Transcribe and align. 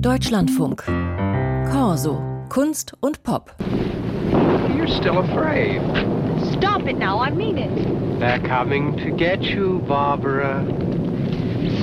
Deutschlandfunk. 0.00 0.84
Corso. 1.72 2.22
Kunst 2.48 2.92
und 3.00 3.22
Pop. 3.24 3.50
You're 4.74 4.86
still 4.86 5.18
afraid. 5.18 5.82
Stop 6.52 6.86
it 6.86 6.96
now, 6.96 7.18
I 7.20 7.30
mean 7.30 7.58
it. 7.58 8.20
They're 8.20 8.38
coming 8.38 8.96
to 8.98 9.10
get 9.10 9.42
you, 9.42 9.80
Barbara. 9.88 10.64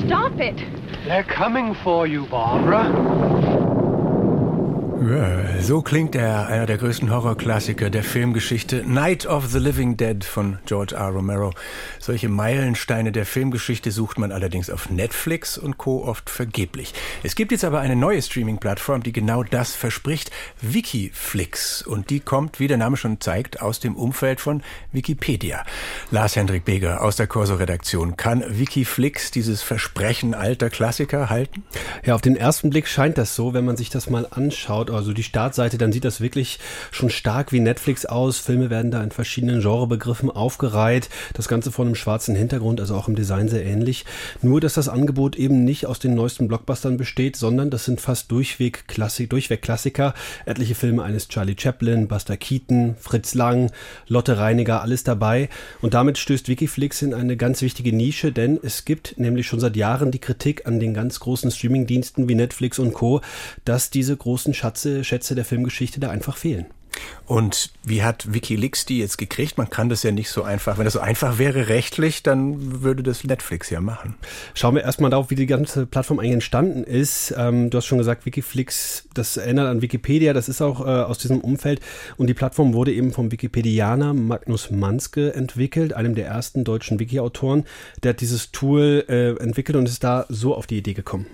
Stop 0.05 0.39
it. 0.39 0.55
They're 1.05 1.25
coming 1.25 1.75
for 1.83 2.07
you, 2.07 2.25
Barbara. 2.27 2.85
So 5.59 5.81
klingt 5.81 6.15
er, 6.15 6.47
einer 6.47 6.65
der 6.65 6.77
größten 6.77 7.11
Horrorklassiker 7.11 7.89
der 7.89 8.03
Filmgeschichte, 8.03 8.83
Night 8.87 9.25
of 9.25 9.47
the 9.47 9.59
Living 9.59 9.97
Dead 9.97 10.23
von 10.23 10.59
George 10.65 10.95
R. 10.95 11.09
Romero. 11.09 11.51
Solche 11.99 12.29
Meilensteine 12.29 13.11
der 13.11 13.25
Filmgeschichte 13.25 13.91
sucht 13.91 14.17
man 14.17 14.31
allerdings 14.31 14.69
auf 14.69 14.89
Netflix 14.89 15.57
und 15.57 15.77
Co. 15.77 16.05
oft 16.05 16.29
vergeblich. 16.29 16.93
Es 17.23 17.35
gibt 17.35 17.51
jetzt 17.51 17.65
aber 17.65 17.81
eine 17.81 17.97
neue 17.97 18.21
Streaming-Plattform, 18.21 19.03
die 19.03 19.11
genau 19.11 19.43
das 19.43 19.75
verspricht, 19.75 20.31
Wikiflix. 20.61 21.81
Und 21.81 22.09
die 22.09 22.21
kommt, 22.21 22.61
wie 22.61 22.67
der 22.67 22.77
Name 22.77 22.95
schon 22.95 23.19
zeigt, 23.19 23.61
aus 23.61 23.81
dem 23.81 23.97
Umfeld 23.97 24.39
von 24.39 24.63
Wikipedia. 24.93 25.65
Lars-Hendrik 26.11 26.63
Beger 26.63 27.03
aus 27.03 27.17
der 27.17 27.27
Corso-Redaktion. 27.27 28.15
Kann 28.15 28.45
Wikiflix 28.47 29.31
dieses 29.31 29.61
Versprechen 29.61 30.33
alter 30.33 30.69
Klassiker 30.69 31.29
halten? 31.29 31.65
Ja, 32.05 32.15
auf 32.15 32.21
den 32.21 32.37
ersten 32.37 32.69
Blick 32.69 32.87
scheint 32.87 33.17
das 33.17 33.35
so, 33.35 33.53
wenn 33.53 33.65
man 33.65 33.75
sich 33.75 33.89
das 33.89 34.09
mal 34.09 34.25
anschaut 34.31 34.84
also 34.91 35.13
die 35.13 35.23
Startseite, 35.23 35.77
dann 35.77 35.91
sieht 35.91 36.05
das 36.05 36.21
wirklich 36.21 36.59
schon 36.91 37.09
stark 37.09 37.51
wie 37.51 37.59
Netflix 37.59 38.05
aus. 38.05 38.39
Filme 38.39 38.69
werden 38.69 38.91
da 38.91 39.03
in 39.03 39.11
verschiedenen 39.11 39.61
Genrebegriffen 39.61 40.29
aufgereiht. 40.29 41.09
Das 41.33 41.47
Ganze 41.47 41.71
vor 41.71 41.85
einem 41.85 41.95
schwarzen 41.95 42.35
Hintergrund, 42.35 42.79
also 42.79 42.95
auch 42.95 43.07
im 43.07 43.15
Design 43.15 43.49
sehr 43.49 43.65
ähnlich. 43.65 44.05
Nur, 44.41 44.61
dass 44.61 44.73
das 44.73 44.89
Angebot 44.89 45.35
eben 45.35 45.63
nicht 45.63 45.85
aus 45.85 45.99
den 45.99 46.13
neuesten 46.13 46.47
Blockbustern 46.47 46.97
besteht, 46.97 47.35
sondern 47.35 47.69
das 47.69 47.85
sind 47.85 48.01
fast 48.01 48.31
durchweg, 48.31 48.87
Klassik, 48.87 49.29
durchweg 49.29 49.61
Klassiker. 49.61 50.13
Etliche 50.45 50.75
Filme 50.75 51.03
eines 51.03 51.27
Charlie 51.27 51.55
Chaplin, 51.57 52.07
Buster 52.07 52.37
Keaton, 52.37 52.95
Fritz 52.99 53.33
Lang, 53.33 53.71
Lotte 54.07 54.37
Reiniger, 54.37 54.81
alles 54.81 55.03
dabei. 55.03 55.49
Und 55.81 55.93
damit 55.93 56.17
stößt 56.17 56.47
Wikiflix 56.47 57.01
in 57.01 57.13
eine 57.13 57.37
ganz 57.37 57.61
wichtige 57.61 57.93
Nische, 57.93 58.31
denn 58.31 58.59
es 58.61 58.85
gibt 58.85 59.17
nämlich 59.17 59.47
schon 59.47 59.59
seit 59.59 59.75
Jahren 59.75 60.11
die 60.11 60.19
Kritik 60.19 60.65
an 60.65 60.79
den 60.79 60.93
ganz 60.93 61.19
großen 61.19 61.51
Streamingdiensten 61.51 62.27
wie 62.27 62.35
Netflix 62.35 62.79
und 62.79 62.93
Co., 62.93 63.21
dass 63.63 63.89
diese 63.89 64.15
großen 64.15 64.53
Schatz 64.53 64.74
Schätze, 64.75 65.05
Schätze 65.05 65.35
der 65.35 65.45
Filmgeschichte 65.45 66.01
da 66.01 66.09
einfach 66.09 66.35
fehlen. 66.35 66.65
Und 67.25 67.71
wie 67.83 68.03
hat 68.03 68.33
Wikileaks 68.33 68.85
die 68.85 68.99
jetzt 68.99 69.17
gekriegt? 69.17 69.57
Man 69.57 69.69
kann 69.69 69.89
das 69.89 70.03
ja 70.03 70.11
nicht 70.11 70.29
so 70.29 70.43
einfach. 70.43 70.77
Wenn 70.77 70.85
das 70.85 70.93
so 70.93 70.99
einfach 70.99 71.37
wäre 71.37 71.67
rechtlich, 71.67 72.23
dann 72.23 72.83
würde 72.83 73.03
das 73.03 73.23
Netflix 73.23 73.69
ja 73.69 73.79
machen. 73.81 74.15
Schauen 74.53 74.75
wir 74.75 74.83
erstmal 74.83 75.11
darauf, 75.11 75.29
wie 75.29 75.35
die 75.35 75.45
ganze 75.45 75.85
Plattform 75.85 76.19
eigentlich 76.19 76.33
entstanden 76.33 76.83
ist. 76.83 77.33
Ähm, 77.37 77.69
du 77.69 77.77
hast 77.77 77.85
schon 77.85 77.97
gesagt, 77.97 78.25
Wikiflix, 78.25 79.07
das 79.13 79.37
erinnert 79.37 79.67
an 79.67 79.81
Wikipedia, 79.81 80.33
das 80.33 80.49
ist 80.49 80.61
auch 80.61 80.81
äh, 80.81 80.89
aus 80.89 81.17
diesem 81.17 81.39
Umfeld. 81.39 81.79
Und 82.17 82.27
die 82.27 82.33
Plattform 82.33 82.73
wurde 82.73 82.93
eben 82.93 83.11
vom 83.11 83.31
Wikipedianer 83.31 84.13
Magnus 84.13 84.71
Manske 84.71 85.33
entwickelt, 85.33 85.93
einem 85.93 86.15
der 86.15 86.27
ersten 86.27 86.63
deutschen 86.63 86.99
Wiki-Autoren. 86.99 87.65
Der 88.03 88.11
hat 88.11 88.21
dieses 88.21 88.51
Tool 88.51 89.05
äh, 89.07 89.35
entwickelt 89.41 89.77
und 89.77 89.87
ist 89.87 90.03
da 90.03 90.25
so 90.29 90.55
auf 90.55 90.67
die 90.67 90.77
Idee 90.77 90.93
gekommen. 90.93 91.27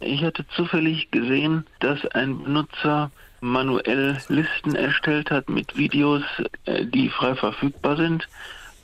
Ich 0.00 0.24
hatte 0.24 0.46
zufällig 0.48 1.10
gesehen, 1.10 1.66
dass 1.80 2.06
ein 2.06 2.42
Benutzer 2.42 3.10
manuell 3.42 4.18
Listen 4.28 4.74
erstellt 4.74 5.30
hat 5.30 5.48
mit 5.48 5.76
Videos, 5.76 6.22
äh, 6.64 6.86
die 6.86 7.10
frei 7.10 7.34
verfügbar 7.34 7.96
sind 7.96 8.26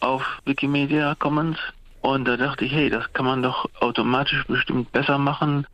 auf 0.00 0.23
Wikimedia 0.45 1.14
Commons. 1.14 1.58
Und 2.03 2.27
da 2.27 2.36
dachte 2.36 2.67
ich, 2.67 2.73
hey, 2.73 2.91
das 2.91 3.12
kann 3.14 3.25
man 3.25 3.42
doch 3.42 3.69
automatisch 3.81 4.45
bestimmt 4.47 4.92
besser 4.92 5.19
machen. 5.19 5.67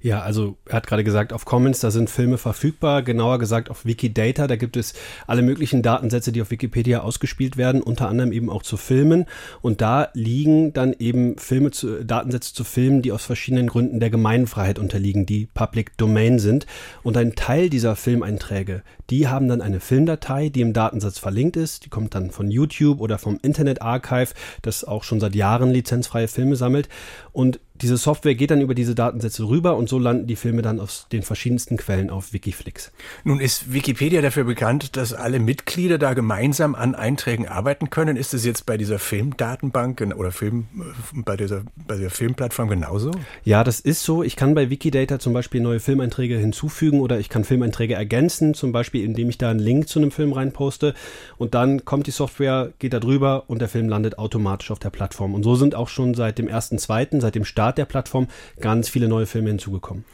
Ja, 0.00 0.20
also 0.22 0.56
er 0.66 0.76
hat 0.76 0.86
gerade 0.86 1.02
gesagt, 1.02 1.32
auf 1.32 1.44
Commons, 1.44 1.80
da 1.80 1.90
sind 1.90 2.08
Filme 2.08 2.38
verfügbar, 2.38 3.02
genauer 3.02 3.38
gesagt 3.38 3.70
auf 3.70 3.84
Wikidata, 3.84 4.46
da 4.46 4.56
gibt 4.56 4.76
es 4.76 4.94
alle 5.26 5.42
möglichen 5.42 5.82
Datensätze, 5.82 6.30
die 6.30 6.40
auf 6.42 6.50
Wikipedia 6.50 7.00
ausgespielt 7.00 7.56
werden, 7.56 7.82
unter 7.82 8.08
anderem 8.08 8.30
eben 8.30 8.48
auch 8.48 8.62
zu 8.62 8.76
Filmen. 8.76 9.26
Und 9.62 9.80
da 9.80 10.08
liegen 10.14 10.72
dann 10.72 10.94
eben 10.98 11.38
Filme 11.38 11.72
zu, 11.72 12.04
Datensätze 12.04 12.54
zu 12.54 12.62
Filmen, 12.62 13.02
die 13.02 13.10
aus 13.10 13.24
verschiedenen 13.24 13.66
Gründen 13.66 13.98
der 13.98 14.10
Gemeinfreiheit 14.10 14.78
unterliegen, 14.78 15.26
die 15.26 15.48
Public 15.52 15.96
Domain 15.96 16.38
sind. 16.38 16.66
Und 17.02 17.16
ein 17.16 17.34
Teil 17.34 17.68
dieser 17.68 17.96
Filmeinträge, 17.96 18.82
die 19.10 19.28
haben 19.28 19.48
dann 19.48 19.60
eine 19.60 19.80
Filmdatei, 19.80 20.48
die 20.48 20.60
im 20.60 20.72
Datensatz 20.72 21.18
verlinkt 21.18 21.56
ist. 21.56 21.84
Die 21.84 21.90
kommt 21.90 22.14
dann 22.14 22.30
von 22.30 22.50
YouTube 22.50 23.00
oder 23.00 23.18
vom 23.18 23.38
Internet 23.42 23.82
Archive, 23.82 24.34
das 24.62 24.84
auch 24.84 25.02
schon 25.02 25.20
seit 25.20 25.34
Jahren 25.34 25.70
lizenzfreie 25.70 26.28
Filme 26.28 26.56
sammelt. 26.56 26.88
Und 27.32 27.60
diese 27.80 27.96
Software 27.96 28.34
geht 28.34 28.50
dann 28.50 28.60
über 28.60 28.74
diese 28.74 28.94
Datensätze 28.94 29.44
rüber 29.44 29.76
und 29.76 29.88
so 29.88 29.98
landen 29.98 30.26
die 30.26 30.36
Filme 30.36 30.62
dann 30.62 30.80
aus 30.80 31.06
den 31.12 31.22
verschiedensten 31.22 31.76
Quellen 31.76 32.10
auf 32.10 32.32
Wikiflix. 32.32 32.92
Nun 33.24 33.40
ist 33.40 33.72
Wikipedia 33.72 34.22
dafür 34.22 34.44
bekannt, 34.44 34.96
dass 34.96 35.12
alle 35.12 35.38
Mitglieder 35.38 35.98
da 35.98 36.14
gemeinsam 36.14 36.74
an 36.74 36.94
Einträgen 36.94 37.46
arbeiten 37.46 37.90
können. 37.90 38.16
Ist 38.16 38.34
es 38.34 38.44
jetzt 38.44 38.66
bei 38.66 38.76
dieser 38.76 38.98
Filmdatenbank 38.98 40.00
oder 40.16 40.32
Film, 40.32 40.66
äh, 40.78 41.20
bei 41.22 41.36
dieser, 41.36 41.62
bei 41.86 41.96
dieser 41.96 42.10
Filmplattform 42.10 42.68
genauso? 42.68 43.10
Ja, 43.44 43.64
das 43.64 43.80
ist 43.80 44.02
so. 44.02 44.22
Ich 44.22 44.36
kann 44.36 44.54
bei 44.54 44.70
Wikidata 44.70 45.18
zum 45.18 45.32
Beispiel 45.32 45.60
neue 45.60 45.80
Filmeinträge 45.80 46.38
hinzufügen 46.38 47.00
oder 47.00 47.18
ich 47.18 47.28
kann 47.28 47.44
Filmeinträge 47.44 47.94
ergänzen, 47.94 48.54
zum 48.54 48.72
Beispiel 48.72 49.04
indem 49.04 49.28
ich 49.28 49.38
da 49.38 49.50
einen 49.50 49.60
Link 49.60 49.88
zu 49.88 49.98
einem 49.98 50.10
Film 50.10 50.32
reinposte 50.32 50.94
und 51.38 51.54
dann 51.54 51.84
kommt 51.84 52.06
die 52.06 52.12
Software, 52.12 52.72
geht 52.78 52.92
da 52.92 53.00
drüber 53.00 53.44
und 53.48 53.60
der 53.60 53.68
Film 53.68 53.88
landet 53.88 54.18
automatisch 54.18 54.70
auf 54.70 54.78
der 54.78 54.90
Plattform. 54.90 55.34
Und 55.34 55.42
so 55.42 55.54
sind 55.54 55.74
auch 55.74 55.88
schon 55.88 56.14
seit 56.14 56.38
dem 56.38 56.48
ersten, 56.48 56.78
zweiten, 56.78 57.20
seit 57.20 57.34
dem 57.34 57.44
Start 57.44 57.65
Start 57.66 57.78
der 57.78 57.84
Plattform 57.84 58.28
ganz 58.60 58.88
viele 58.88 59.08
neue 59.08 59.26
Filme 59.26 59.48
hinzugekommen. 59.48 60.04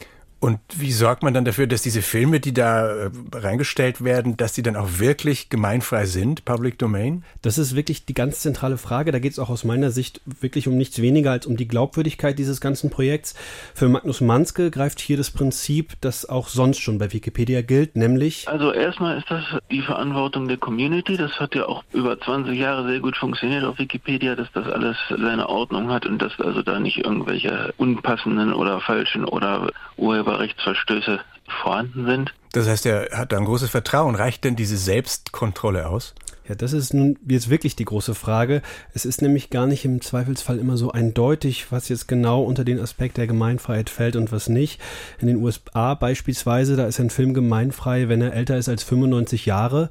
Und 0.43 0.59
wie 0.75 0.91
sorgt 0.91 1.23
man 1.23 1.35
dann 1.35 1.45
dafür, 1.45 1.69
dass 1.69 1.83
diese 1.83 2.03
Filme, 2.03 2.41
die 2.41 2.53
da 2.53 2.89
äh, 2.89 3.11
reingestellt 3.33 4.03
werden, 4.03 4.37
dass 4.37 4.53
die 4.53 4.63
dann 4.63 4.75
auch 4.75 4.99
wirklich 4.99 5.51
gemeinfrei 5.51 6.05
sind, 6.05 6.45
Public 6.45 6.81
Domain? 6.81 7.23
Das 7.43 7.59
ist 7.59 7.77
wirklich 7.77 8.07
die 8.07 8.13
ganz 8.13 8.41
zentrale 8.41 8.77
Frage. 8.77 9.13
Da 9.13 9.21
geht 9.21 9.31
es 9.31 9.39
auch 9.39 9.51
aus 9.51 9.63
meiner 9.63 9.93
Sicht 9.93 10.21
wirklich 10.41 10.67
um 10.67 10.77
nichts 10.77 11.01
weniger 11.01 11.31
als 11.31 11.47
um 11.47 11.57
die 11.57 11.69
Glaubwürdigkeit 11.69 12.41
dieses 12.41 12.61
ganzen 12.61 12.91
Projekts. 12.91 13.37
Für 13.73 13.89
Magnus 13.89 14.21
Manske 14.21 14.73
greift 14.73 14.99
hier 14.99 15.17
das 15.17 15.31
Prinzip, 15.31 15.93
das 16.01 16.29
auch 16.29 16.49
sonst 16.49 16.81
schon 16.81 16.99
bei 16.99 17.13
Wikipedia 17.13 17.63
gilt, 17.63 17.95
nämlich. 17.95 18.49
Also 18.49 18.73
erstmal 18.73 19.19
ist 19.19 19.31
das 19.31 19.45
die 19.71 19.83
Verantwortung 19.83 20.49
der 20.49 20.57
Community. 20.57 21.17
Das 21.17 21.39
hat 21.39 21.55
ja 21.55 21.67
auch 21.67 21.85
über 21.93 22.19
20 22.19 22.59
Jahre 22.59 22.89
sehr 22.89 22.99
gut 22.99 23.17
funktioniert 23.17 23.63
auf 23.63 23.79
Wikipedia, 23.79 24.35
dass 24.35 24.51
das 24.51 24.67
alles 24.67 24.97
seine 25.09 25.49
Ordnung 25.49 25.89
hat 25.89 26.05
und 26.05 26.21
dass 26.21 26.33
also 26.41 26.63
da 26.63 26.81
nicht 26.81 26.99
irgendwelche 26.99 27.73
unpassenden 27.77 28.53
oder 28.53 28.81
falschen 28.81 29.25
oder 29.25 29.71
Urheber 29.97 30.32
Urheberrechtsverstöße 30.33 31.21
vorhanden 31.63 32.07
sind. 32.07 32.35
Das 32.53 32.69
heißt, 32.69 32.87
er 32.87 33.09
hat 33.13 33.33
da 33.33 33.39
ein 33.39 33.45
großes 33.45 33.71
Vertrauen. 33.71 34.15
Reicht 34.15 34.45
denn 34.45 34.57
diese 34.57 34.77
Selbstkontrolle 34.77 35.89
aus? 35.89 36.15
Ja, 36.49 36.57
das 36.57 36.73
ist 36.73 36.93
nun 36.93 37.19
jetzt 37.27 37.51
wirklich 37.51 37.77
die 37.77 37.85
große 37.85 38.15
Frage. 38.15 38.63
Es 38.95 39.05
ist 39.05 39.23
nämlich 39.23 39.51
gar 39.51 39.67
nicht 39.67 39.85
im 39.85 40.01
Zweifelsfall 40.01 40.59
immer 40.59 40.77
so 40.77 40.91
eindeutig, 40.91 41.71
was 41.71 41.89
jetzt 41.89 42.09
genau 42.09 42.43
unter 42.43 42.65
den 42.65 42.81
Aspekt 42.81 43.17
der 43.17 43.29
Gemeinfreiheit 43.29 43.91
fällt 43.91 44.17
und 44.17 44.33
was 44.33 44.49
nicht. 44.49 44.81
In 45.21 45.29
den 45.29 45.37
USA 45.37 45.95
beispielsweise, 45.95 46.77
da 46.77 46.87
ist 46.87 46.99
ein 46.99 47.11
Film 47.11 47.33
gemeinfrei, 47.33 48.09
wenn 48.09 48.23
er 48.23 48.35
älter 48.35 48.57
ist 48.57 48.69
als 48.69 48.83
95 48.83 49.47
Jahre. 49.47 49.89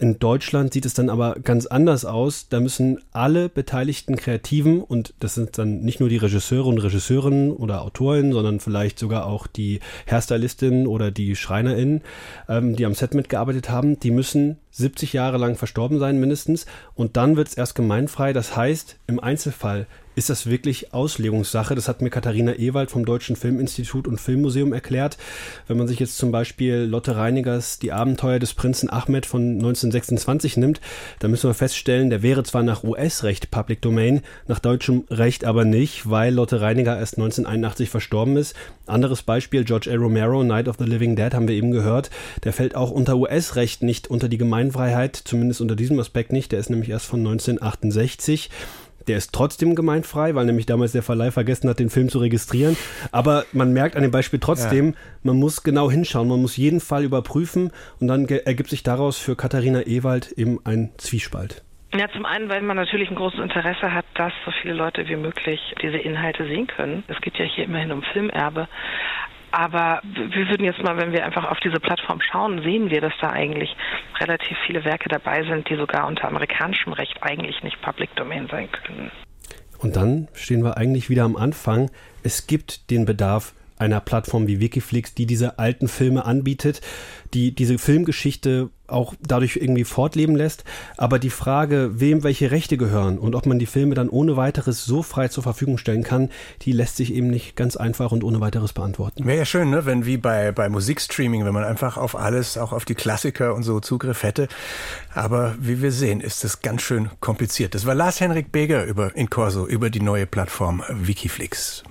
In 0.00 0.20
Deutschland 0.20 0.72
sieht 0.72 0.86
es 0.86 0.94
dann 0.94 1.10
aber 1.10 1.34
ganz 1.42 1.66
anders 1.66 2.04
aus. 2.04 2.48
Da 2.48 2.60
müssen 2.60 3.00
alle 3.10 3.48
beteiligten 3.48 4.14
Kreativen, 4.14 4.80
und 4.80 5.12
das 5.18 5.34
sind 5.34 5.58
dann 5.58 5.80
nicht 5.80 5.98
nur 5.98 6.08
die 6.08 6.18
Regisseure 6.18 6.68
und 6.68 6.78
Regisseurinnen 6.78 7.50
oder 7.50 7.82
Autorinnen, 7.82 8.32
sondern 8.32 8.60
vielleicht 8.60 9.00
sogar 9.00 9.26
auch 9.26 9.48
die 9.48 9.80
Hairstylistinnen 10.08 10.86
oder 10.86 11.10
die 11.10 11.34
Schreinerinnen, 11.34 12.02
ähm, 12.48 12.76
die 12.76 12.86
am 12.86 12.94
Set 12.94 13.14
mitgearbeitet 13.14 13.70
haben, 13.70 13.98
die 13.98 14.12
müssen 14.12 14.58
70 14.70 15.12
Jahre 15.14 15.38
lang 15.38 15.56
verstorben 15.56 15.98
sein 15.98 16.20
mindestens. 16.20 16.66
Und 16.94 17.16
dann 17.16 17.36
wird 17.36 17.48
es 17.48 17.54
erst 17.54 17.74
gemeinfrei. 17.74 18.32
Das 18.32 18.56
heißt, 18.56 18.98
im 19.08 19.18
Einzelfall 19.18 19.88
ist 20.18 20.30
das 20.30 20.50
wirklich 20.50 20.92
Auslegungssache. 20.92 21.76
Das 21.76 21.86
hat 21.86 22.02
mir 22.02 22.10
Katharina 22.10 22.58
Ewald 22.58 22.90
vom 22.90 23.06
Deutschen 23.06 23.36
Filminstitut 23.36 24.08
und 24.08 24.20
Filmmuseum 24.20 24.72
erklärt. 24.72 25.16
Wenn 25.68 25.76
man 25.76 25.86
sich 25.86 26.00
jetzt 26.00 26.18
zum 26.18 26.32
Beispiel 26.32 26.78
Lotte 26.78 27.14
Reinigers 27.14 27.78
Die 27.78 27.92
Abenteuer 27.92 28.40
des 28.40 28.52
Prinzen 28.52 28.90
Ahmed 28.90 29.26
von 29.26 29.54
1926 29.54 30.56
nimmt, 30.56 30.80
dann 31.20 31.30
müssen 31.30 31.48
wir 31.48 31.54
feststellen, 31.54 32.10
der 32.10 32.22
wäre 32.22 32.42
zwar 32.42 32.64
nach 32.64 32.82
US-Recht 32.82 33.52
Public 33.52 33.80
Domain, 33.80 34.22
nach 34.48 34.58
deutschem 34.58 35.04
Recht 35.08 35.44
aber 35.44 35.64
nicht, 35.64 36.10
weil 36.10 36.34
Lotte 36.34 36.60
Reiniger 36.60 36.98
erst 36.98 37.14
1981 37.14 37.88
verstorben 37.88 38.36
ist. 38.36 38.56
Anderes 38.86 39.22
Beispiel, 39.22 39.62
George 39.62 39.88
A. 39.92 39.94
Romero, 39.94 40.42
Night 40.42 40.66
of 40.66 40.76
the 40.80 40.84
Living 40.84 41.14
Dead, 41.14 41.32
haben 41.32 41.46
wir 41.46 41.54
eben 41.54 41.70
gehört. 41.70 42.10
Der 42.42 42.52
fällt 42.52 42.74
auch 42.74 42.90
unter 42.90 43.16
US-Recht 43.16 43.84
nicht 43.84 44.08
unter 44.08 44.28
die 44.28 44.38
Gemeinfreiheit, 44.38 45.14
zumindest 45.14 45.60
unter 45.60 45.76
diesem 45.76 46.00
Aspekt 46.00 46.32
nicht. 46.32 46.50
Der 46.50 46.58
ist 46.58 46.70
nämlich 46.70 46.90
erst 46.90 47.06
von 47.06 47.20
1968. 47.20 48.50
Der 49.08 49.16
ist 49.16 49.32
trotzdem 49.32 49.74
gemeinfrei, 49.74 50.34
weil 50.34 50.44
nämlich 50.44 50.66
damals 50.66 50.92
der 50.92 51.02
Verleih 51.02 51.30
vergessen 51.30 51.68
hat, 51.68 51.78
den 51.78 51.90
Film 51.90 52.08
zu 52.08 52.18
registrieren. 52.18 52.76
Aber 53.10 53.44
man 53.52 53.72
merkt 53.72 53.96
an 53.96 54.02
dem 54.02 54.10
Beispiel 54.10 54.38
trotzdem, 54.38 54.90
ja. 54.90 54.94
man 55.22 55.36
muss 55.36 55.62
genau 55.62 55.90
hinschauen, 55.90 56.28
man 56.28 56.42
muss 56.42 56.56
jeden 56.56 56.80
Fall 56.80 57.04
überprüfen 57.04 57.72
und 58.00 58.08
dann 58.08 58.26
ergibt 58.28 58.68
sich 58.68 58.82
daraus 58.82 59.18
für 59.18 59.34
Katharina 59.34 59.86
Ewald 59.86 60.32
eben 60.32 60.60
ein 60.64 60.90
Zwiespalt. 60.98 61.62
Ja, 61.94 62.06
zum 62.12 62.26
einen, 62.26 62.50
weil 62.50 62.60
man 62.60 62.76
natürlich 62.76 63.08
ein 63.08 63.16
großes 63.16 63.40
Interesse 63.40 63.94
hat, 63.94 64.04
dass 64.14 64.32
so 64.44 64.50
viele 64.60 64.74
Leute 64.74 65.08
wie 65.08 65.16
möglich 65.16 65.58
diese 65.80 65.96
Inhalte 65.96 66.44
sehen 66.46 66.66
können. 66.66 67.02
Es 67.08 67.18
geht 67.22 67.38
ja 67.38 67.46
hier 67.46 67.64
immerhin 67.64 67.92
um 67.92 68.02
Filmerbe. 68.02 68.68
Aber 69.50 70.02
wir 70.02 70.48
würden 70.48 70.64
jetzt 70.64 70.82
mal, 70.82 70.96
wenn 70.98 71.12
wir 71.12 71.24
einfach 71.24 71.50
auf 71.50 71.58
diese 71.60 71.80
Plattform 71.80 72.20
schauen, 72.20 72.62
sehen 72.62 72.90
wir, 72.90 73.00
dass 73.00 73.14
da 73.20 73.30
eigentlich 73.30 73.74
relativ 74.20 74.56
viele 74.66 74.84
Werke 74.84 75.08
dabei 75.08 75.42
sind, 75.44 75.68
die 75.70 75.76
sogar 75.76 76.06
unter 76.06 76.28
amerikanischem 76.28 76.92
Recht 76.92 77.22
eigentlich 77.22 77.62
nicht 77.62 77.80
Public 77.80 78.14
Domain 78.16 78.46
sein 78.50 78.68
können. 78.70 79.10
Und 79.78 79.96
dann 79.96 80.28
stehen 80.34 80.62
wir 80.64 80.76
eigentlich 80.76 81.08
wieder 81.08 81.24
am 81.24 81.36
Anfang. 81.36 81.90
Es 82.22 82.46
gibt 82.46 82.90
den 82.90 83.06
Bedarf 83.06 83.54
einer 83.78 84.00
Plattform 84.00 84.48
wie 84.48 84.60
Wikiflix, 84.60 85.14
die 85.14 85.26
diese 85.26 85.58
alten 85.58 85.88
Filme 85.88 86.24
anbietet, 86.24 86.80
die 87.32 87.54
diese 87.54 87.78
Filmgeschichte 87.78 88.70
auch 88.88 89.14
dadurch 89.20 89.56
irgendwie 89.56 89.84
fortleben 89.84 90.34
lässt. 90.34 90.64
Aber 90.96 91.18
die 91.18 91.30
Frage, 91.30 92.00
wem 92.00 92.24
welche 92.24 92.50
Rechte 92.50 92.76
gehören 92.76 93.18
und 93.18 93.34
ob 93.34 93.46
man 93.46 93.58
die 93.58 93.66
Filme 93.66 93.94
dann 93.94 94.08
ohne 94.08 94.36
weiteres 94.36 94.84
so 94.84 95.02
frei 95.02 95.28
zur 95.28 95.42
Verfügung 95.42 95.78
stellen 95.78 96.02
kann, 96.02 96.30
die 96.62 96.72
lässt 96.72 96.96
sich 96.96 97.12
eben 97.14 97.28
nicht 97.28 97.56
ganz 97.56 97.76
einfach 97.76 98.12
und 98.12 98.24
ohne 98.24 98.40
weiteres 98.40 98.72
beantworten. 98.72 99.26
Wäre 99.26 99.38
ja 99.38 99.44
schön, 99.44 99.70
ne? 99.70 99.86
wenn 99.86 100.06
wie 100.06 100.16
bei, 100.16 100.52
bei 100.52 100.68
Musikstreaming, 100.68 101.44
wenn 101.44 101.54
man 101.54 101.64
einfach 101.64 101.96
auf 101.96 102.16
alles, 102.16 102.58
auch 102.58 102.72
auf 102.72 102.84
die 102.84 102.94
Klassiker 102.94 103.54
und 103.54 103.62
so 103.62 103.80
Zugriff 103.80 104.22
hätte. 104.22 104.48
Aber 105.14 105.54
wie 105.60 105.82
wir 105.82 105.92
sehen, 105.92 106.20
ist 106.20 106.44
es 106.44 106.60
ganz 106.60 106.82
schön 106.82 107.10
kompliziert. 107.20 107.74
Das 107.74 107.86
war 107.86 107.94
Lars-Henrik 107.94 108.52
Beger 108.52 108.84
über, 108.84 109.14
in 109.14 109.30
Corso 109.30 109.66
über 109.66 109.90
die 109.90 110.00
neue 110.00 110.26
Plattform 110.26 110.82
Wikiflix. 110.88 111.84